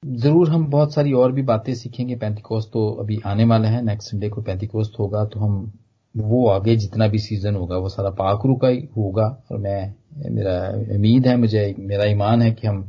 [0.02, 4.10] ज़रूर हम बहुत सारी और भी बातें सीखेंगे पैंतीकोस तो अभी आने वाला है। नेक्स्ट
[4.10, 5.72] संडे को पैंतीकोस होगा तो हम
[6.14, 9.94] वो आगे जितना भी सीज़न होगा, वो सारा पाकरू का ही होगा। और मैं,
[10.30, 12.82] मेरा उम्मीद है, मुझे, मेरा ईमान है कि हम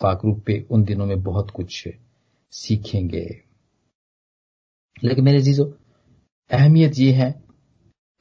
[0.00, 1.88] पाकरू पे उन दिनों में बहुत कुछ
[2.52, 3.26] सीखेंगे।
[5.04, 5.64] लेकिन मेरे जीजो,
[6.50, 7.43] अहमियत ये है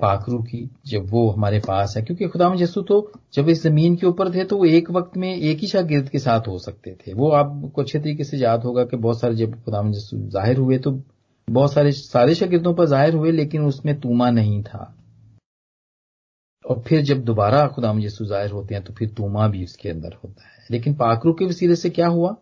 [0.03, 4.07] पाखरू की जब वो हमारे पास है, क्योंकि खुदा यसु तो जब इस ज़मीन के
[4.07, 7.13] ऊपर थे तो वो एक वक्त में एक ही शागिर्द के साथ हो सकते थे।
[7.13, 10.77] वो आपको अच्छे तरीके से याद होगा कि बहुत सारे जब खुदा यसु ज़ाहिर हुए
[10.79, 10.91] तो
[11.47, 14.93] बहुत सारे सारे शागिर्दों पर ज़ाहिर हुए, लेकिन उसमें तूमा नहीं था।
[16.65, 20.13] और फिर जब दोबारा खुदाम यसु ज़ाहिर होते हैं तो फिर तूमा भी उसके अंदर
[20.23, 22.35] होता है। लेकिन पाकरू के वसीले से क्या हुआ?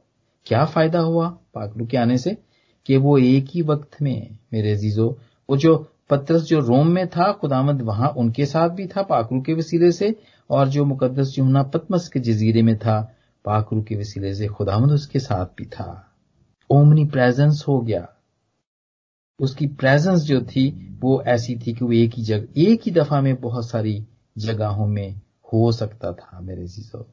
[0.48, 2.38] क्या फ़ायदा हुआ पाकरू के आने से?
[2.86, 5.10] कि वो एक ही वक्त में, मेरे अजीजों,
[5.50, 5.76] वो जो
[6.12, 10.22] पत्रस जो रोम में था खुदामद वहाँ उनके साथ भी था पाकरू के वसीले से,
[10.50, 15.20] और जो मुकदस यूना पतमस के जजीरे में था पाकरू के वसीले से खुदामद उसके
[15.20, 16.12] साथ भी था।
[16.70, 18.10] ओमनी प्रेजेंस हो गया।
[19.40, 23.22] उसकी प्रेजेंस जो थी, वो ऐसी थी कि वो एक ही जगह एक ही दफ़ा
[23.22, 25.22] में बहुत सारी जगहों में
[25.54, 27.08] हो सकता था, मेरे जीजो।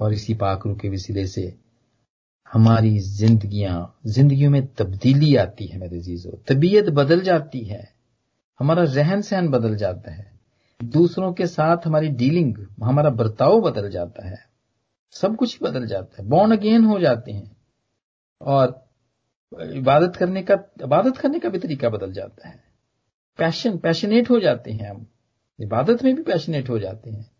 [0.00, 1.63] और इसी पाकरू के वसीले से
[2.52, 7.94] हमारी जिंदगियाँ, जिंदगियों में तब्दीली आती है मेरे जीजो तबीयत बदल जाती है।
[8.58, 10.32] हमारा रहन सहन बदल जाता है।
[10.84, 14.48] दूसरों के साथ हमारी डीलिंग, हमारा बर्ताव बदल जाता है।
[15.10, 17.56] सब कुछ बदल जाता है। बॉन्ड अगेन हो जाते हैं।
[18.40, 18.84] और
[19.62, 22.64] इबादत करने का, इबादत करने का भी तरीका बदल जाता है।
[23.38, 25.06] पैशन, पैशनेट हो जाते हैं हम।
[25.60, 27.30] इबादत में भी पैशनेट हो जाते हैं।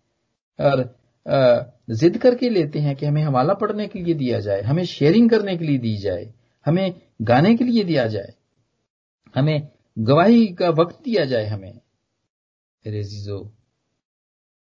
[0.60, 5.30] और जिद करके लेते हैं कि हमें हवाला पढ़ने के लिए दिया जाए, हमें शेयरिंग
[5.30, 6.32] करने के लिए दी जाए,
[6.66, 8.32] हमें गाने के लिए दिया जाए,
[9.34, 11.80] हमें गवाही का वक्त दिया जाए हमें।
[12.84, 13.38] रेजीजो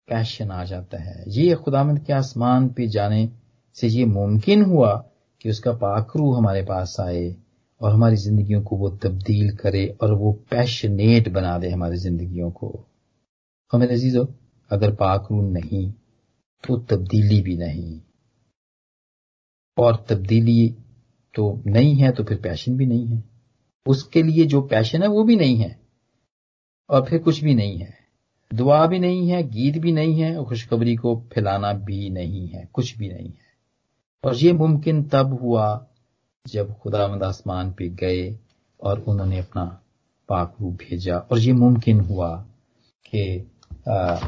[0.09, 3.29] पैशन आ जाता है। ये खुदामंद के आसमान पे जाने
[3.77, 4.93] से ये मुमकिन हुआ
[5.41, 7.35] कि उसका पाखरू हमारे पास आए
[7.81, 12.87] और हमारी जिंदगियों को वो तब्दील करे और वो पैशनेट बना दे हमारी जिंदगियों को।
[13.73, 14.27] हमें अजीजो,
[14.71, 15.93] अगर पाखरू नहीं
[16.69, 18.01] तो तब्दीली भी नहीं।
[19.79, 20.77] और तब्दीली
[21.35, 23.25] तो नहीं है तो फिर पैशन भी नहीं है।
[23.87, 25.81] उसके लिए जो पैशन है, वो भी नहीं है।
[26.91, 27.95] और फिर कुछ भी नहीं है।
[28.55, 32.69] दुआ भी नहीं है, गीत भी नहीं है, और खुशखबरी को फैलाना भी नहीं है,
[32.73, 33.53] कुछ भी नहीं है।
[34.25, 35.87] और ये मुमकिन तब हुआ
[36.47, 38.39] जब खुदा आसमान पे गए
[38.81, 39.65] और उन्होंने अपना
[40.29, 42.47] पाकरू भेजा। और ये मुमकिन हुआ
[43.07, 43.51] कि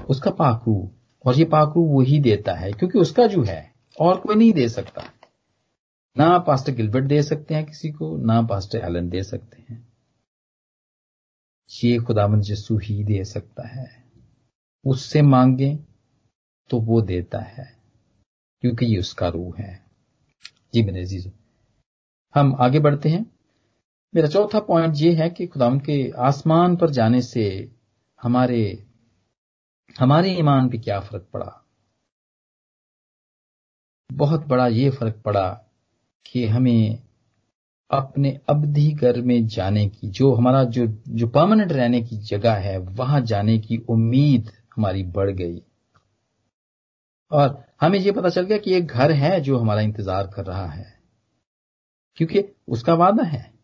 [0.09, 0.91] उसका पाकरू
[1.25, 5.03] और ये पाकरू वही देता है, क्योंकि उसका जो है, और कोई नहीं दे सकता।
[6.19, 9.89] ना पास्टर गिलबर्ट दे सकते हैं किसी को, ना पास्टर एलन दे सकते हैं।
[11.85, 14.05] ये खुदामंद जस्सू ही दे सकता है।
[14.85, 15.79] उससे मांगे
[16.71, 17.77] तो वो देता है,
[18.61, 19.85] क्योंकि ये उसका रूह है।
[20.75, 21.29] जी मेरे अज़ीज़
[22.35, 23.25] हम आगे बढ़ते हैं।
[24.15, 27.73] मेरा चौथा पॉइंट ये है कि खुदाम के आसमान पर जाने से
[28.23, 28.87] हमारे
[29.99, 31.65] हमारे ईमान पे क्या फ़र्क पड़ा?
[34.13, 35.65] बहुत बड़ा ये फ़र्क पड़ा
[36.27, 37.03] कि हमें
[37.91, 42.79] अपने अवधि घर में जाने की, जो हमारा जो जो परमानेंट रहने की जगह है,
[42.79, 45.63] वहाँ जाने की उम्मीद हमारी बढ़ गई।
[47.31, 50.67] और हमें यह पता चल गया कि एक घर है जो हमारा इंतज़ार कर रहा
[50.67, 50.99] है।
[52.17, 53.55] क्योंकि उसका वादा है।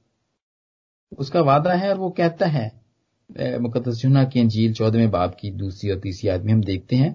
[1.19, 2.80] उसका वादा है और वो कहता है
[3.39, 7.15] मुकदस जुना की अंजील चौदहवें बाप की दूसरी और तीसरी आदमी हम देखते हैं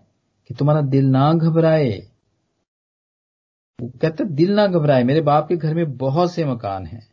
[0.49, 1.91] कि तुम्हारा दिल ना घबराए।
[3.79, 7.07] वो कहता दिल ना घबराए, मेरे बाप के घर में बहुत से मकान हैं।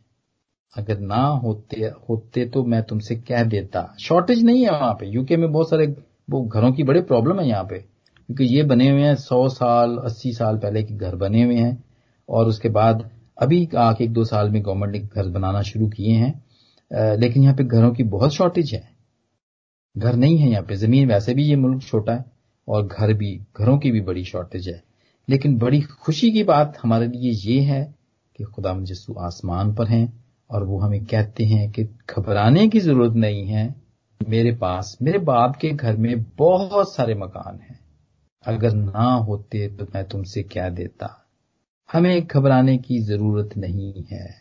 [0.73, 5.37] अगर ना होते होते तो मैं तुमसे कह देता। शॉर्टेज नहीं है वहाँ पे। यूके
[5.37, 5.85] में बहुत सारे
[6.29, 9.97] वो घरों की बड़े प्रॉब्लम है यहाँ पे। क्योंकि ये बने हुए हैं सौ साल,
[9.97, 11.83] अस्सी साल पहले के घर बने हुए हैं।
[12.29, 16.13] और उसके बाद अभी आके एक दो साल में गवर्नमेंट ने घर बनाना शुरू किए
[16.13, 16.33] हैं।
[17.17, 18.92] लेकिन यहाँ पे घरों की बहुत शॉर्टेज है।
[19.97, 22.25] घर नहीं है यहाँ पे। ज़मीन वैसे भी ये मुल्क छोटा है
[22.67, 24.83] और घर भी, घरों की भी बड़ी शॉर्टेज है।
[25.29, 27.95] लेकिन बड़ी खुशी की बात हमारे लिए ये है
[28.37, 33.13] कि खुदा यसु आसमान पर हैं और वो हमें कहते हैं कि घबराने की ज़रूरत
[33.13, 33.75] नहीं है।
[34.29, 37.79] मेरे पास, मेरे बाप के घर में बहुत सारे मकान हैं।
[38.45, 41.25] अगर ना होते तो मैं तुमसे क्या देता?
[41.93, 44.35] हमें घबराने की ज़रूरत नहीं है।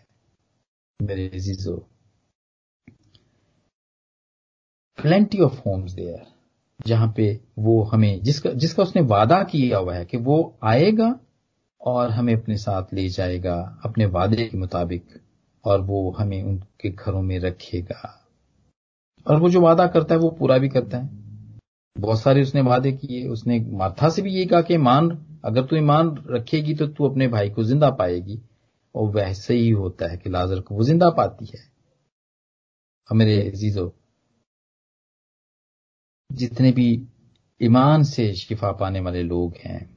[1.03, 1.89] मेरे जीजो
[4.99, 6.27] प्लेंटी ऑफ़ होम्स देयर
[6.87, 7.25] जहाँ पे
[7.59, 11.15] वो हमें, जिसका जिसका उसने वादा किया हुआ है कि वो आएगा
[11.81, 15.05] और हमें अपने साथ ले जाएगा, अपने वादे के मुताबिक,
[15.65, 18.19] और वो हमें उनके घरों में रखेगा।
[19.27, 21.09] और वो जो वादा करता है, वो पूरा भी करता है।
[21.97, 25.11] बहुत सारे उसने वादे किए, उसने माथा से भी ये कहा कि ईमान
[25.45, 28.41] अगर तू ईमान रखेगी तो तू अपने भाई को ज़िंदा पाएगी,
[28.95, 31.61] और वैसे ही होता है कि लाजर को वो ज़िंदा पाती है।
[33.11, 33.93] मेरे जीजो
[36.33, 36.89] जितने भी
[37.61, 39.89] ईमान से शिफा पाने वाले लोग हैं,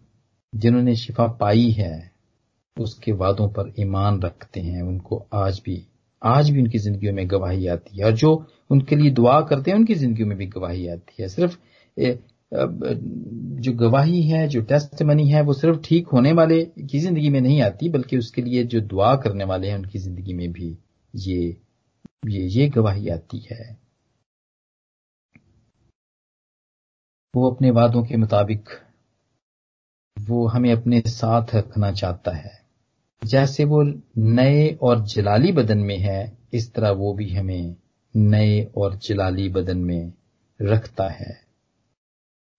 [0.53, 2.11] जिन्होंने शिफा पाई है,
[2.77, 5.81] उसके वादों पर ईमान रखते हैं। उनको आज भी
[6.21, 8.31] आज भी उनकी जिंदगियों में गवाही आती है। और जो
[8.69, 11.57] उनके लिए दुआ करते हैं, उनकी जिंदगियों में भी गवाही आती है। सिर्फ़
[13.61, 17.39] जो गवाही है, जो टेस्ट मनी है, वो सिर्फ़ ठीक होने वाले की ज़िंदगी में
[17.41, 20.77] नहीं आती, बल्कि उसके लिए जो दुआ करने वाले हैं, उनकी ज़िंदगी में भी
[21.13, 21.57] ये
[22.27, 23.84] ये ये गवाही आती है।
[27.35, 28.69] वो अपने वादों के मुताबिक
[30.17, 32.51] वो हमें अपने साथ रखना चाहता है।
[33.25, 33.81] जैसे वो
[34.17, 37.75] नए और जलाली बदन में है इस तरह वो भी हमें
[38.15, 40.13] नए और जलाली बदन में
[40.61, 41.37] रखता है।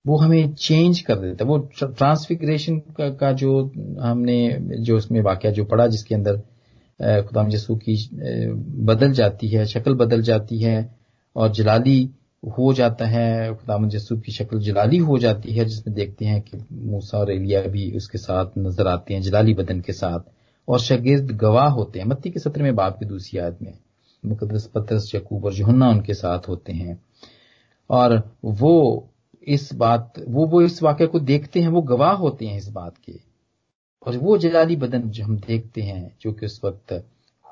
[0.06, 5.52] वो हमें चेंज कर देता है। वो ट्रांसफिग्रेशन का, का जो हमने जो उसमें वाक्य
[5.52, 6.36] जो पढ़ा जिसके अंदर
[7.22, 8.08] खुदाम यसू की
[8.84, 10.94] बदल जाती है शक्ल बदल जाती है
[11.36, 12.10] और जलाली
[12.42, 16.58] हो जाता है खुदाम यसू की शक्ल जलाली हो जाती है, जिसमें देखते हैं कि
[16.72, 20.20] मूसा और एलिया भी उसके साथ नज़र आते हैं, जलाली बदन के साथ,
[20.68, 23.72] और शगिर्द गवाह होते हैं। मत्ती के सत्र में बाप की दूसरी याद में
[24.24, 27.00] मुकदस पत्रस, यकूब और जोहन्ना उनके साथ होते हैं।
[27.90, 29.08] और वो
[29.46, 32.94] इस बात, वो वो इस वाक्य को देखते हैं, वो गवाह होते हैं इस बात
[33.04, 33.20] के।
[34.06, 37.04] और वो जलाली बदन जो हम देखते हैं, जो कि उस वक्त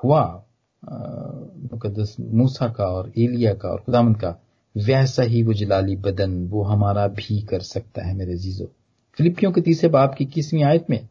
[0.03, 0.45] हुआ
[0.83, 4.35] मुकदस मूसा का और एलिया का और खुदामंद का
[4.77, 8.71] वैसा ही वो जलाली बदन वो हमारा भी कर सकता है मेरे जीजो
[9.17, 11.07] फिलिपियों के तीसरे बाप की इक्कीसवीं आयत में,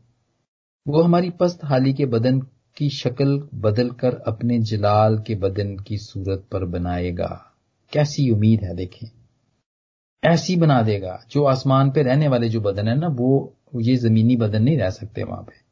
[0.88, 2.40] वो हमारी पस्त हाली के बदन
[2.76, 7.52] की शक्ल बदलकर अपने जलाल के बदन की सूरत पर बनाएगा।
[7.92, 9.10] कैसी उम्मीद है देखें।
[10.24, 14.36] ऐसी बना देगा, जो आसमान पे रहने वाले जो बदन है ना, वो, ये जमीनी
[14.36, 15.64] बदन नहीं रह सकते वहाँ पे।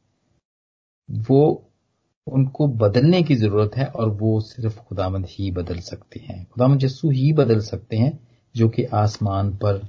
[1.18, 1.71] वो
[2.26, 7.10] उनको बदलने की ज़रूरत है और वो सिर्फ़ खुदामंद ही बदल सकते हैं। खुदामंद यस्सु
[7.10, 9.88] ही बदल सकते हैं, जो कि आसमान पर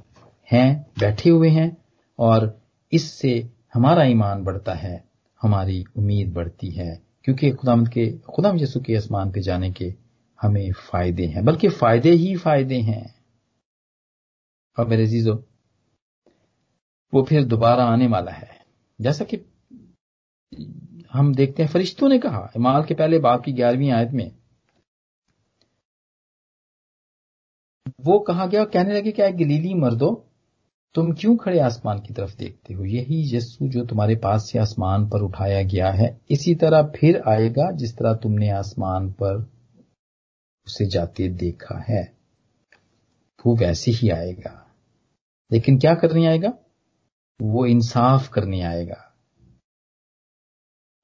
[0.51, 1.77] हैं, बैठे हुए हैं,
[2.19, 5.03] और इससे हमारा ईमान बढ़ता है,
[5.41, 9.93] हमारी उम्मीद बढ़ती है, क्योंकि खुदामंद के खुदाम यसु के आसमान पे जाने के
[10.41, 13.15] हमें फ़ायदे हैं, बल्कि फ़ायदे ही फ़ायदे हैं।
[14.79, 15.43] और मेरे जीजो
[17.13, 18.61] वो फिर दोबारा आने वाला है।
[19.01, 19.37] जैसा कि
[21.13, 24.31] हम देखते हैं, फरिश्तों ने कहा, इमाल के पहले बाप की ग्यारहवीं आयत में।
[28.01, 30.29] वो कहा गया, कहने लगे, क्या गलीली मर्दो,
[30.93, 32.85] तुम क्यों खड़े आसमान की तरफ़ देखते हो?
[32.85, 37.71] यही यस्सु जो तुम्हारे पास से आसमान पर उठाया गया है, इसी तरह फिर आएगा
[37.71, 39.35] जिस तरह तुमने आसमान पर
[40.67, 42.15] उसे जाते देखा है।
[43.45, 44.71] वो वैसे ही आएगा।
[45.51, 46.53] लेकिन क्या करने आएगा?
[47.41, 49.12] वो इंसाफ करने आएगा।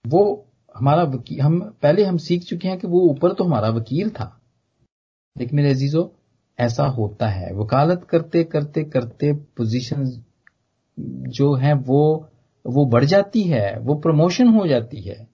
[0.08, 4.10] वो हमारा वकील हम, पहले हम सीख चुके हैं कि वो ऊपर तो हमारा वकील
[4.10, 4.42] था।
[5.38, 6.08] लेकिन मेरे अजीजों,
[6.60, 10.24] ऐसा होता है। वकालत करते करते करते पोजीशन
[11.30, 12.30] जो है वो
[12.66, 15.28] वो बढ़ जाती है, वो प्रमोशन हो जाती है।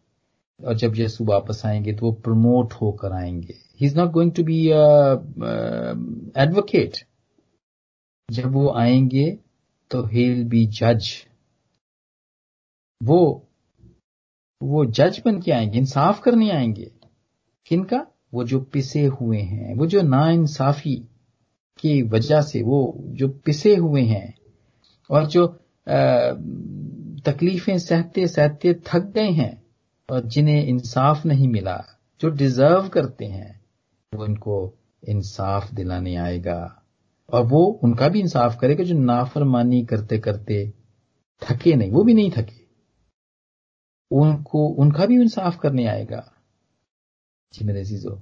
[0.60, 4.44] और जब यीशु वापस आएँगे तो वो प्रमोट होकर आएँगे। He is not going to
[4.44, 4.68] be
[6.42, 6.98] advocate
[8.32, 9.40] जब वो आएँगे
[9.92, 11.10] तो ही बी जज
[13.04, 13.48] वो
[14.66, 16.92] वो जज बन के आएँगे, इंसाफ करने आएँगे।
[17.66, 18.08] किनका?
[18.34, 20.96] वो जो पिसे हुए हैं, वो जो ना इंसाफी
[21.80, 24.36] की वजह से वो जो पिसे हुए हैं
[25.10, 25.48] और जो
[27.26, 29.64] तकलीफें सहते सहते थक गए हैं
[30.10, 31.84] और जिन्हें इंसाफ नहीं मिला,
[32.22, 33.62] जो डिजर्व करते हैं,
[34.16, 34.74] वो इनको
[35.08, 36.84] इंसाफ दिलाने आएगा।
[37.34, 40.74] और वो उनका भी इंसाफ करेगा जो नाफरमानी करते करते
[41.42, 42.65] थके नहीं, वो भी नहीं थके।
[44.12, 46.32] उनको, उनका भी इंसाफ करने आएगा।
[47.54, 48.22] जी मेरे जीजो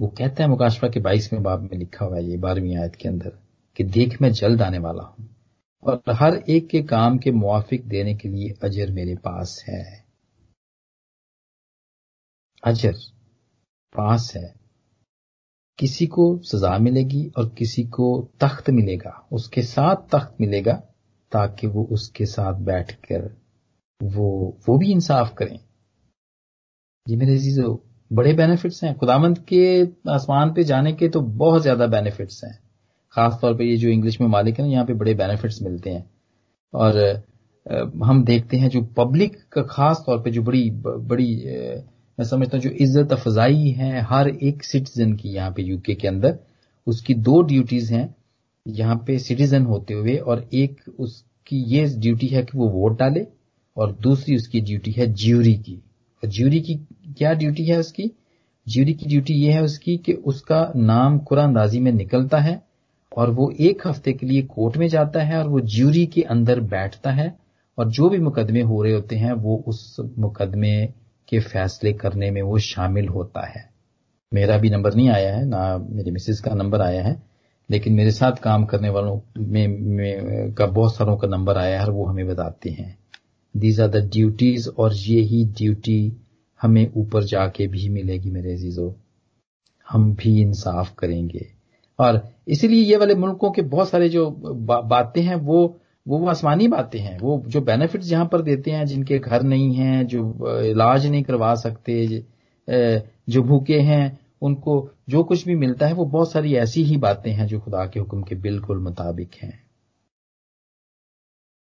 [0.00, 3.08] वो कहते हैं मुकाशवा के बाईसवें बाब में लिखा हुआ है ये बारहवीं आयत के
[3.08, 3.38] अंदर
[3.76, 5.36] कि देख मैं जल्द आने वाला हूँ
[5.82, 10.04] और हर एक के काम के मुआफिक देने के लिए अजर मेरे पास है।
[12.64, 12.92] अजर
[13.96, 14.54] पास है।
[15.78, 20.74] किसी को सजा मिलेगी और किसी को तख्त मिलेगा, उसके साथ तख्त मिलेगा
[21.32, 23.43] ताकि वो उसके साथ बैठकर
[24.00, 25.58] वो वो भी इंसाफ करें।
[27.06, 27.80] जी मेरे जीजो
[28.10, 32.58] बड़े बेनिफिट्स हैं। खुदामंद के आसमान पे जाने के तो बहुत ज़्यादा बेनिफिट्स हैं।
[33.14, 35.90] खास तौर पे ये जो इंग्लिश में मालिक है ना यहाँ पे बड़े बेनिफिट्स मिलते
[35.90, 36.04] हैं।
[36.74, 36.98] और
[38.04, 41.34] हम देखते हैं जो पब्लिक का खास तौर पे जो बड़ी बड़ी
[42.18, 46.08] मैं समझता हूँ जो इज़्ज़त अफजाई है हर एक सिटीजन की यहाँ पे यूके के
[46.08, 46.38] अंदर,
[46.86, 48.14] उसकी दो ड्यूटीज़ हैं।
[48.66, 53.26] यहाँ पे सिटीजन होते हुए और एक उसकी ये ड्यूटी है कि वो वोट डाले।
[53.76, 55.82] और दूसरी उसकी ड्यूटी है ज्यूरी की।
[56.22, 56.74] और ज्यूरी की
[57.18, 58.10] क्या ड्यूटी है उसकी?
[58.68, 62.62] ज्यूरी की ड्यूटी यह है उसकी कि उसका नाम कुरानदाजी में निकलता है
[63.16, 66.60] और वो एक हफ़्ते के लिए कोर्ट में जाता है और वो ज्यूरी के अंदर
[66.60, 67.38] बैठता है
[67.78, 70.86] और जो भी मुकदमे हो रहे होते हैं वो उस मुकदमे
[71.28, 73.70] के फैसले करने में वो शामिल होता है।
[74.32, 77.22] मेरा भी नंबर नहीं आया है ना मेरे मिसेज का नंबर आया है
[77.70, 81.86] लेकिन मेरे साथ काम करने वालों में, में का बहुत सारों का नंबर आया है
[81.86, 83.03] और वो हमें बताते हैं।
[83.54, 86.12] दीज आर द ड्यूटीज़ और ये ही ड्यूटी
[86.60, 88.92] हमें ऊपर जाके भी मिलेगी मेरे अजीजों।
[89.86, 91.46] हम भी इंसाफ करेंगे।
[91.98, 96.26] और इसीलिए ये वाले मुल्कों के बहुत सारे जो बा, बातें हैं वो वो वो
[96.28, 100.60] आसमानी बातें हैं। वो जो बेनिफिट्स जहाँ पर देते हैं जिनके घर नहीं हैं जो
[100.62, 102.06] इलाज नहीं करवा सकते
[103.28, 107.30] जो भूखे हैं उनको जो कुछ भी मिलता है वो बहुत सारी ऐसी ही बातें
[107.32, 109.62] हैं जो खुदा के हुक्म के बिल्कुल मुताबिक हैं।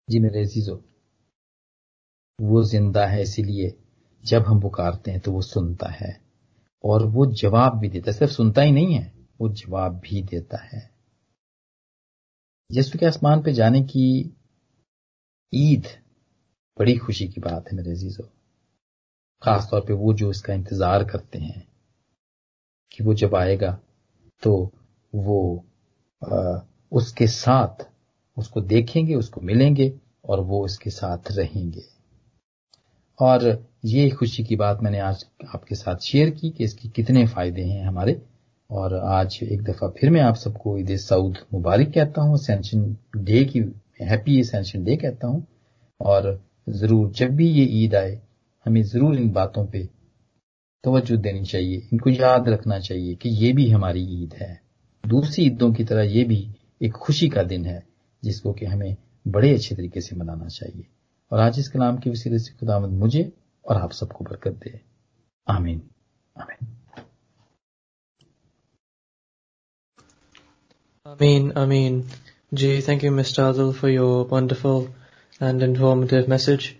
[0.09, 0.77] जी मेरे अजीजों।
[2.43, 3.75] वो ज़िंदा है इसीलिए
[4.25, 6.21] जब हम पुकारते हैं तो वो सुनता है।
[6.85, 10.63] और वो जवाब भी देता है। सिर्फ़ सुनता ही नहीं है वो जवाब भी देता
[10.65, 10.91] है।
[12.71, 14.05] यीशु के आसमान पे जाने की
[15.53, 15.87] ईद
[16.77, 18.25] बड़ी खुशी की बात है मेरे अजीजों।
[19.43, 21.67] खासतौर पे वो जो इसका इंतज़ार करते हैं
[22.93, 23.79] कि वो जब आएगा
[24.43, 24.55] तो
[25.13, 25.65] वो
[26.23, 26.61] आ,
[26.93, 27.87] उसके साथ
[28.37, 29.93] उसको देखेंगे उसको मिलेंगे
[30.25, 31.85] और वो उसके साथ रहेंगे।
[33.19, 33.45] और
[33.85, 37.85] ये खुशी की बात मैंने आज आपके साथ शेयर की कि इसके कितने फ़ायदे हैं
[37.87, 38.21] हमारे।
[38.71, 42.85] और आज एक दफ़ा फिर मैं आप सबको ईद सऊद मुबारक कहता हूँ सेंशन
[43.17, 43.61] डे की
[44.03, 45.47] हैप्पी सेंशन डे कहता हूँ।
[46.01, 48.19] और ज़रूर जब भी ये ईद आए,
[48.67, 49.85] हमें ज़रूर इन बातों पे
[50.85, 54.61] तवज्जो देनी चाहिए, इनको याद रखना चाहिए कि ये भी हमारी ईद है।
[55.05, 56.47] दूसरी ईदों की तरह ये भी
[56.83, 57.83] एक खुशी का दिन है,
[58.23, 58.97] जिसको कि हमें
[59.27, 60.87] बड़े अच्छे तरीके से मनाना चाहिए।
[61.33, 63.31] और आज इस कलाम के वसीले से खुदामद मुझे
[63.65, 64.81] और आप सबको बरकत दे
[65.49, 65.83] आमीन
[66.37, 66.71] आमीन
[71.07, 72.07] Amin, Amin.
[72.55, 73.43] Gee, thank you, Mr.
[73.45, 74.89] Adil, for your wonderful
[75.41, 76.77] and informative message.